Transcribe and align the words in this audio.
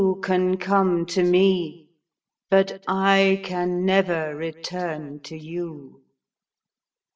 You 0.03 0.15
can 0.15 0.57
come 0.57 1.05
to 1.13 1.21
me, 1.23 1.87
but 2.49 2.83
I 2.87 3.39
can 3.43 3.85
never 3.85 4.35
return 4.35 5.19
to 5.19 5.37
you. 5.37 6.01